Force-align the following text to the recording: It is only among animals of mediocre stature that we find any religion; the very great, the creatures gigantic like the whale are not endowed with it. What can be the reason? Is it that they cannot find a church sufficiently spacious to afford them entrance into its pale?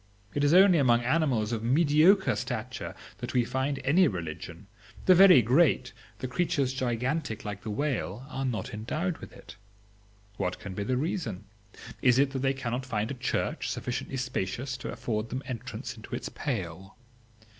It 0.33 0.43
is 0.43 0.51
only 0.51 0.79
among 0.79 1.03
animals 1.03 1.51
of 1.51 1.61
mediocre 1.61 2.35
stature 2.35 2.95
that 3.19 3.35
we 3.35 3.45
find 3.45 3.79
any 3.83 4.07
religion; 4.07 4.65
the 5.05 5.13
very 5.13 5.43
great, 5.43 5.93
the 6.17 6.27
creatures 6.27 6.73
gigantic 6.73 7.45
like 7.45 7.61
the 7.61 7.69
whale 7.69 8.25
are 8.27 8.43
not 8.43 8.73
endowed 8.73 9.19
with 9.19 9.31
it. 9.31 9.57
What 10.37 10.57
can 10.57 10.73
be 10.73 10.83
the 10.83 10.97
reason? 10.97 11.43
Is 12.01 12.17
it 12.17 12.31
that 12.31 12.39
they 12.39 12.55
cannot 12.55 12.83
find 12.83 13.11
a 13.11 13.13
church 13.13 13.69
sufficiently 13.69 14.17
spacious 14.17 14.75
to 14.77 14.91
afford 14.91 15.29
them 15.29 15.43
entrance 15.45 15.95
into 15.95 16.15
its 16.15 16.29
pale? 16.29 16.97